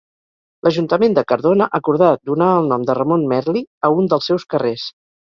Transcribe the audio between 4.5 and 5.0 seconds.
carrers.